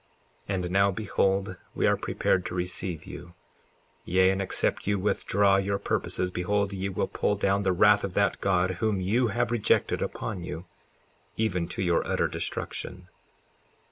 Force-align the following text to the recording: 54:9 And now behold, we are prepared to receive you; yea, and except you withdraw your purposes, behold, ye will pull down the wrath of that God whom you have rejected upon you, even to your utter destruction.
54:9 0.49 0.55
And 0.55 0.71
now 0.71 0.89
behold, 0.89 1.57
we 1.75 1.85
are 1.85 1.95
prepared 1.95 2.43
to 2.47 2.55
receive 2.55 3.05
you; 3.05 3.35
yea, 4.03 4.31
and 4.31 4.41
except 4.41 4.87
you 4.87 4.97
withdraw 4.97 5.57
your 5.57 5.77
purposes, 5.77 6.31
behold, 6.31 6.73
ye 6.73 6.89
will 6.89 7.07
pull 7.07 7.35
down 7.35 7.61
the 7.61 7.71
wrath 7.71 8.03
of 8.03 8.15
that 8.15 8.41
God 8.41 8.71
whom 8.71 8.99
you 8.99 9.27
have 9.27 9.51
rejected 9.51 10.01
upon 10.01 10.41
you, 10.41 10.65
even 11.37 11.67
to 11.67 11.83
your 11.83 12.01
utter 12.07 12.27
destruction. 12.27 13.09